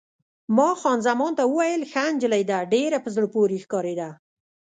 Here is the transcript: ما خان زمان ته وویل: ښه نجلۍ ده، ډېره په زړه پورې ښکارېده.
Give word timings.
ما 0.57 0.69
خان 0.81 0.99
زمان 1.07 1.31
ته 1.39 1.43
وویل: 1.47 1.81
ښه 1.91 2.03
نجلۍ 2.13 2.43
ده، 2.51 2.57
ډېره 2.73 2.97
په 3.03 3.09
زړه 3.15 3.27
پورې 3.33 3.57
ښکارېده. 3.63 4.09